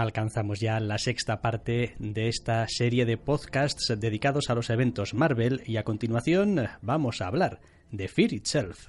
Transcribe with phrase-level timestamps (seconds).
[0.00, 5.60] Alcanzamos ya la sexta parte de esta serie de podcasts dedicados a los eventos Marvel
[5.66, 7.60] y a continuación vamos a hablar
[7.92, 8.86] de Fear Itself.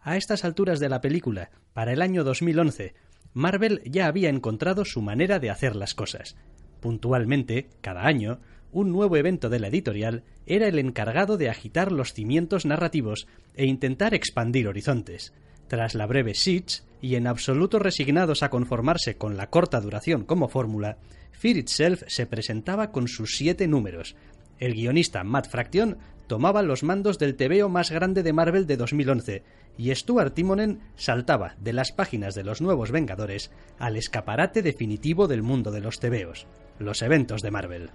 [0.00, 2.94] A estas alturas de la película, para el año 2011,
[3.34, 6.34] Marvel ya había encontrado su manera de hacer las cosas.
[6.80, 8.40] Puntualmente, cada año,
[8.72, 13.66] un nuevo evento de la editorial era el encargado de agitar los cimientos narrativos e
[13.66, 15.34] intentar expandir horizontes.
[15.70, 20.48] Tras la breve Siege, y en absoluto resignados a conformarse con la corta duración como
[20.48, 20.98] fórmula,
[21.30, 24.16] Fear Itself se presentaba con sus siete números.
[24.58, 29.44] El guionista Matt Fraction tomaba los mandos del tebeo más grande de Marvel de 2011
[29.78, 35.44] y Stuart Timonen saltaba de las páginas de los nuevos Vengadores al escaparate definitivo del
[35.44, 36.48] mundo de los tebeos,
[36.80, 37.90] los eventos de Marvel.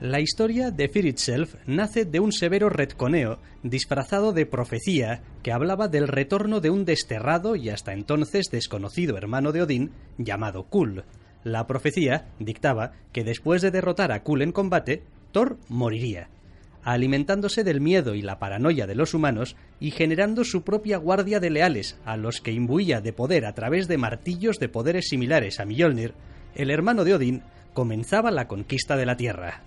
[0.00, 5.88] La historia de Fear Itself nace de un severo retconeo disfrazado de profecía que hablaba
[5.88, 11.04] del retorno de un desterrado y hasta entonces desconocido hermano de Odín llamado Kul.
[11.44, 16.30] La profecía dictaba que después de derrotar a Kul en combate, Thor moriría,
[16.82, 21.50] alimentándose del miedo y la paranoia de los humanos y generando su propia guardia de
[21.50, 25.66] leales, a los que imbuía de poder a través de martillos de poderes similares a
[25.66, 26.14] Mjolnir,
[26.54, 27.42] el hermano de Odín
[27.74, 29.64] comenzaba la conquista de la Tierra.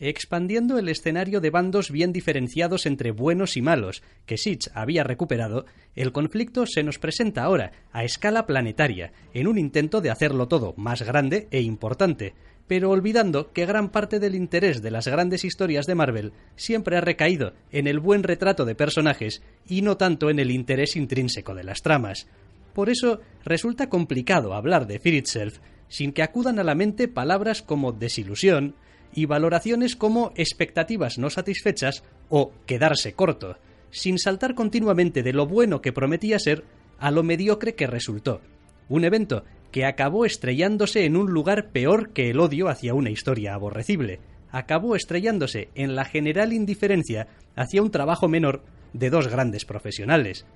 [0.00, 5.66] Expandiendo el escenario de bandos bien diferenciados entre buenos y malos, que Sitch había recuperado,
[5.94, 10.74] el conflicto se nos presenta ahora, a escala planetaria, en un intento de hacerlo todo
[10.76, 12.34] más grande e importante,
[12.68, 17.00] pero olvidando que gran parte del interés de las grandes historias de Marvel siempre ha
[17.00, 21.64] recaído en el buen retrato de personajes y no tanto en el interés intrínseco de
[21.64, 22.28] las tramas.
[22.74, 27.62] Por eso resulta complicado hablar de Fear Itself sin que acudan a la mente palabras
[27.62, 28.74] como desilusión,
[29.18, 33.56] y valoraciones como expectativas no satisfechas o quedarse corto,
[33.90, 36.62] sin saltar continuamente de lo bueno que prometía ser
[37.00, 38.40] a lo mediocre que resultó.
[38.88, 39.42] Un evento
[39.72, 44.20] que acabó estrellándose en un lugar peor que el odio hacia una historia aborrecible,
[44.52, 48.62] acabó estrellándose en la general indiferencia hacia un trabajo menor
[48.92, 50.46] de dos grandes profesionales,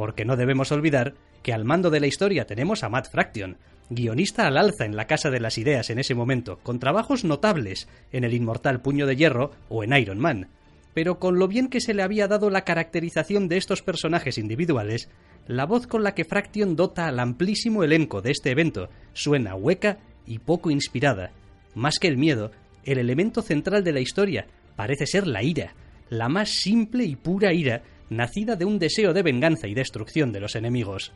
[0.00, 1.12] porque no debemos olvidar
[1.42, 3.58] que al mando de la historia tenemos a Matt Fraction,
[3.90, 7.86] guionista al alza en la Casa de las Ideas en ese momento, con trabajos notables
[8.10, 10.48] en El Inmortal Puño de Hierro o en Iron Man.
[10.94, 15.10] Pero con lo bien que se le había dado la caracterización de estos personajes individuales,
[15.46, 19.98] la voz con la que Fraction dota al amplísimo elenco de este evento suena hueca
[20.26, 21.30] y poco inspirada.
[21.74, 22.52] Más que el miedo,
[22.84, 24.46] el elemento central de la historia
[24.76, 25.74] parece ser la ira,
[26.08, 30.40] la más simple y pura ira nacida de un deseo de venganza y destrucción de
[30.40, 31.12] los enemigos.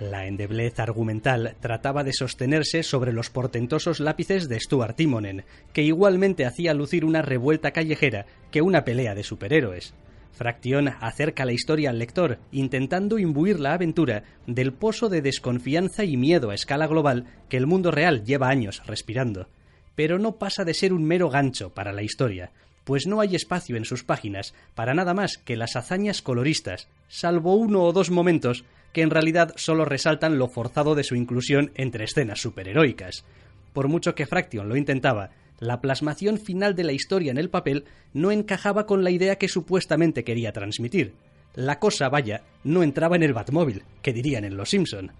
[0.00, 6.46] La endeblez argumental trataba de sostenerse sobre los portentosos lápices de Stuart Timonen, que igualmente
[6.46, 9.94] hacía lucir una revuelta callejera que una pelea de superhéroes.
[10.38, 16.16] Fraction acerca la historia al lector, intentando imbuir la aventura del pozo de desconfianza y
[16.16, 19.48] miedo a escala global que el mundo real lleva años respirando.
[19.96, 22.52] Pero no pasa de ser un mero gancho para la historia,
[22.84, 27.56] pues no hay espacio en sus páginas para nada más que las hazañas coloristas, salvo
[27.56, 32.04] uno o dos momentos que en realidad solo resaltan lo forzado de su inclusión entre
[32.04, 33.24] escenas superheroicas.
[33.72, 35.30] Por mucho que Fraction lo intentaba,
[35.60, 39.48] la plasmación final de la historia en el papel no encajaba con la idea que
[39.48, 41.14] supuestamente quería transmitir.
[41.54, 45.12] La cosa, vaya, no entraba en el Batmóvil, que dirían en Los Simpson.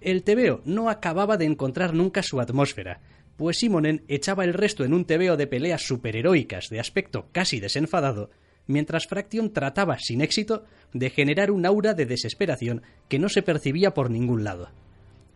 [0.00, 3.00] El tebeo no acababa de encontrar nunca su atmósfera,
[3.36, 8.30] pues Simonen echaba el resto en un tebeo de peleas superheroicas de aspecto casi desenfadado,
[8.66, 13.94] mientras Fraction trataba, sin éxito, de generar un aura de desesperación que no se percibía
[13.94, 14.70] por ningún lado.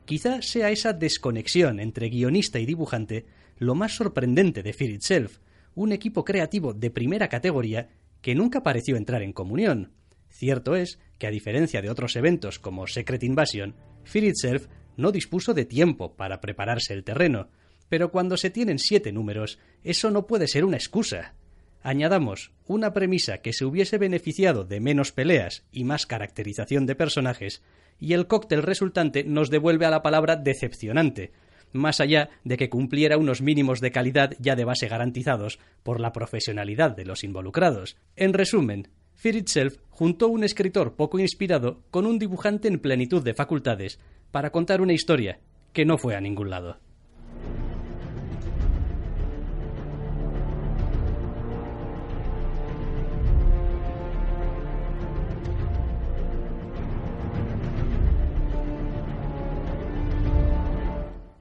[0.05, 3.25] Quizá sea esa desconexión entre guionista y dibujante
[3.63, 5.39] lo más sorprendente de Fear Itself,
[5.75, 7.89] un equipo creativo de primera categoría
[8.21, 9.93] que nunca pareció entrar en comunión.
[10.29, 13.75] Cierto es que, a diferencia de otros eventos como Secret Invasion,
[14.05, 14.67] Fear Itself
[14.97, 17.49] no dispuso de tiempo para prepararse el terreno,
[17.89, 21.35] pero cuando se tienen siete números, eso no puede ser una excusa.
[21.83, 27.63] Añadamos una premisa que se hubiese beneficiado de menos peleas y más caracterización de personajes,
[27.99, 31.33] y el cóctel resultante nos devuelve a la palabra decepcionante,
[31.73, 36.13] más allá de que cumpliera unos mínimos de calidad ya de base garantizados por la
[36.13, 37.97] profesionalidad de los involucrados.
[38.17, 43.35] En resumen, Fear Itself juntó un escritor poco inspirado con un dibujante en plenitud de
[43.35, 43.99] facultades
[44.31, 45.39] para contar una historia
[45.73, 46.79] que no fue a ningún lado.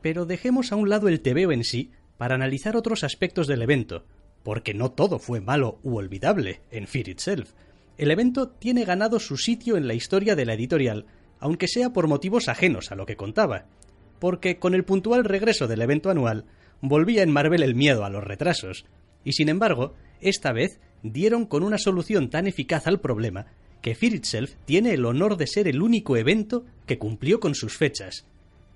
[0.01, 4.05] Pero dejemos a un lado el tebeo en sí para analizar otros aspectos del evento,
[4.43, 7.53] porque no todo fue malo u olvidable en Fear Itself.
[7.97, 11.05] El evento tiene ganado su sitio en la historia de la editorial,
[11.39, 13.65] aunque sea por motivos ajenos a lo que contaba,
[14.19, 16.45] porque con el puntual regreso del evento anual,
[16.81, 18.85] volvía en Marvel el miedo a los retrasos,
[19.23, 23.47] y sin embargo, esta vez dieron con una solución tan eficaz al problema
[23.81, 27.77] que Fear Itself tiene el honor de ser el único evento que cumplió con sus
[27.77, 28.25] fechas.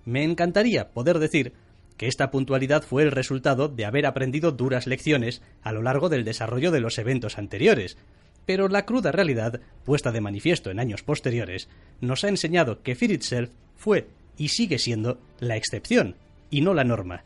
[0.05, 1.53] Me encantaría poder decir
[1.97, 6.23] que esta puntualidad fue el resultado de haber aprendido duras lecciones a lo largo del
[6.23, 7.97] desarrollo de los eventos anteriores,
[8.45, 11.69] pero la cruda realidad, puesta de manifiesto en años posteriores,
[12.01, 14.07] nos ha enseñado que Fear Itself fue
[14.37, 16.15] y sigue siendo la excepción
[16.49, 17.23] y no la norma.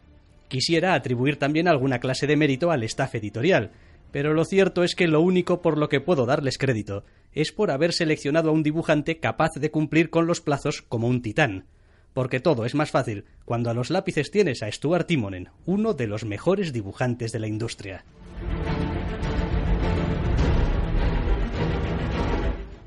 [0.48, 3.72] Quisiera atribuir también alguna clase de mérito al staff editorial,
[4.12, 7.04] pero lo cierto es que lo único por lo que puedo darles crédito
[7.34, 11.22] es por haber seleccionado a un dibujante capaz de cumplir con los plazos como un
[11.22, 11.66] titán.
[12.13, 16.07] Porque todo es más fácil cuando a los lápices tienes a Stuart Timonen, uno de
[16.07, 18.03] los mejores dibujantes de la industria.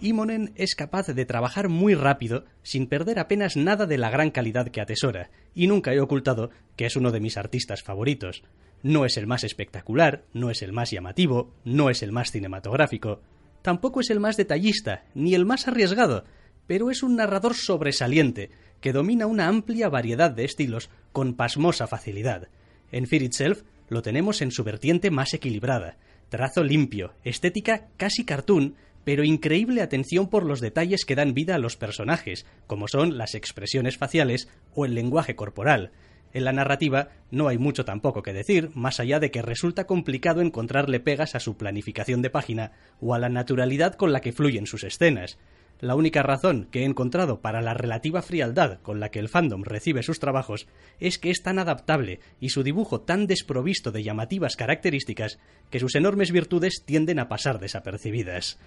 [0.02, 4.68] Imonen es capaz de trabajar muy rápido sin perder apenas nada de la gran calidad
[4.68, 8.42] que atesora, y nunca he ocultado que es uno de mis artistas favoritos.
[8.82, 13.20] No es el más espectacular, no es el más llamativo, no es el más cinematográfico,
[13.62, 16.24] tampoco es el más detallista, ni el más arriesgado,
[16.66, 18.50] pero es un narrador sobresaliente,
[18.82, 22.48] que domina una amplia variedad de estilos con pasmosa facilidad.
[22.90, 25.96] En Fear Itself lo tenemos en su vertiente más equilibrada,
[26.28, 28.74] trazo limpio, estética casi cartoon,
[29.04, 33.34] pero increíble atención por los detalles que dan vida a los personajes, como son las
[33.34, 35.92] expresiones faciales o el lenguaje corporal.
[36.32, 40.40] En la narrativa no hay mucho tampoco que decir, más allá de que resulta complicado
[40.40, 44.66] encontrarle pegas a su planificación de página o a la naturalidad con la que fluyen
[44.66, 45.38] sus escenas.
[45.82, 49.64] La única razón que he encontrado para la relativa frialdad con la que el fandom
[49.64, 50.68] recibe sus trabajos
[51.00, 55.40] es que es tan adaptable y su dibujo tan desprovisto de llamativas características
[55.70, 58.60] que sus enormes virtudes tienden a pasar desapercibidas.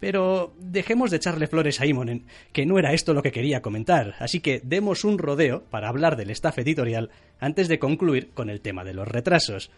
[0.00, 2.24] Pero dejemos de echarle flores a Imonen,
[2.54, 6.16] que no era esto lo que quería comentar, así que demos un rodeo para hablar
[6.16, 9.70] del staff editorial antes de concluir con el tema de los retrasos.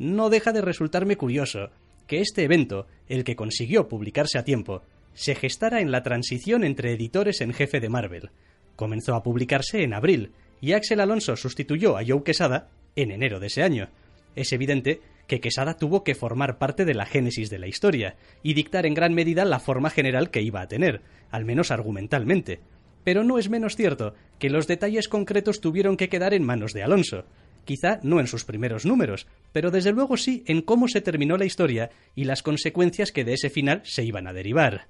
[0.00, 1.70] No deja de resultarme curioso
[2.08, 4.82] que este evento, el que consiguió publicarse a tiempo,
[5.14, 8.30] se gestara en la transición entre editores en jefe de Marvel.
[8.76, 13.48] Comenzó a publicarse en abril, y Axel Alonso sustituyó a Joe Quesada en enero de
[13.48, 13.88] ese año.
[14.36, 18.54] Es evidente que Quesada tuvo que formar parte de la génesis de la historia y
[18.54, 22.60] dictar en gran medida la forma general que iba a tener, al menos argumentalmente.
[23.04, 26.82] Pero no es menos cierto que los detalles concretos tuvieron que quedar en manos de
[26.82, 27.24] Alonso.
[27.64, 31.44] Quizá no en sus primeros números, pero desde luego sí en cómo se terminó la
[31.44, 34.88] historia y las consecuencias que de ese final se iban a derivar.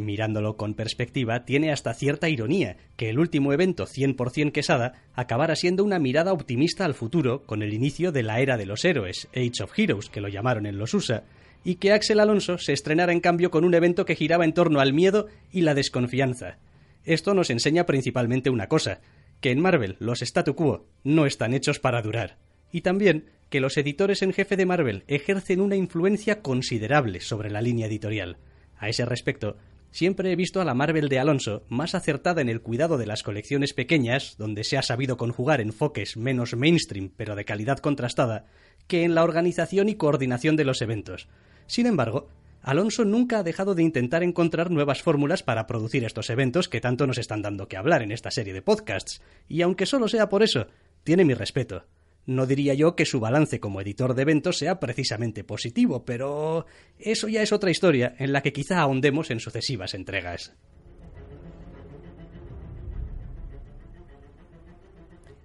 [0.00, 5.84] Mirándolo con perspectiva, tiene hasta cierta ironía que el último evento 100% quesada acabara siendo
[5.84, 9.62] una mirada optimista al futuro con el inicio de la era de los héroes, Age
[9.62, 11.24] of Heroes, que lo llamaron en los USA,
[11.64, 14.80] y que Axel Alonso se estrenara en cambio con un evento que giraba en torno
[14.80, 16.56] al miedo y la desconfianza.
[17.04, 19.00] Esto nos enseña principalmente una cosa,
[19.42, 22.38] que en Marvel los statu quo no están hechos para durar,
[22.72, 27.60] y también que los editores en jefe de Marvel ejercen una influencia considerable sobre la
[27.60, 28.38] línea editorial.
[28.78, 29.58] A ese respecto,
[29.92, 33.22] Siempre he visto a la Marvel de Alonso más acertada en el cuidado de las
[33.22, 38.46] colecciones pequeñas, donde se ha sabido conjugar enfoques menos mainstream pero de calidad contrastada,
[38.86, 41.28] que en la organización y coordinación de los eventos.
[41.66, 42.28] Sin embargo,
[42.62, 47.06] Alonso nunca ha dejado de intentar encontrar nuevas fórmulas para producir estos eventos que tanto
[47.06, 50.42] nos están dando que hablar en esta serie de podcasts, y aunque solo sea por
[50.42, 50.66] eso,
[51.02, 51.84] tiene mi respeto.
[52.30, 56.64] No diría yo que su balance como editor de eventos sea precisamente positivo, pero
[56.96, 60.54] eso ya es otra historia en la que quizá ahondemos en sucesivas entregas.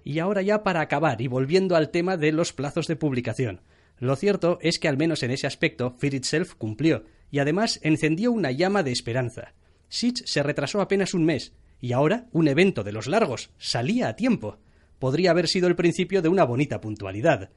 [0.03, 3.61] Y ahora ya para acabar y volviendo al tema de los plazos de publicación.
[3.97, 8.31] Lo cierto es que al menos en ese aspecto Fear Itself cumplió, y además encendió
[8.31, 9.55] una llama de esperanza.
[9.89, 14.15] Siege se retrasó apenas un mes, y ahora un evento de los largos salía a
[14.15, 14.59] tiempo
[15.05, 17.51] podría haber sido el principio de una bonita puntualidad.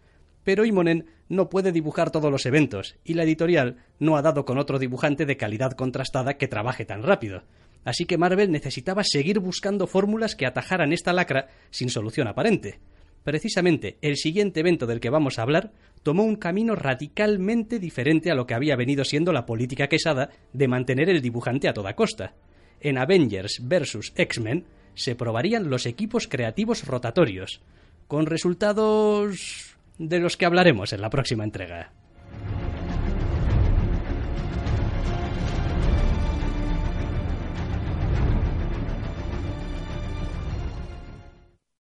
[0.45, 4.59] Pero Imonen no puede dibujar todos los eventos, y la editorial no ha dado con
[4.59, 7.45] otro dibujante de calidad contrastada que trabaje tan rápido.
[7.87, 12.81] Así que Marvel necesitaba seguir buscando fórmulas que atajaran esta lacra sin solución aparente.
[13.25, 18.35] Precisamente, el siguiente evento del que vamos a hablar tomó un camino radicalmente diferente a
[18.35, 22.35] lo que había venido siendo la política quesada de mantener el dibujante a toda costa.
[22.83, 24.13] En Avengers vs.
[24.17, 24.67] X-Men,
[24.99, 27.61] se probarían los equipos creativos rotatorios,
[28.07, 31.93] con resultados de los que hablaremos en la próxima entrega.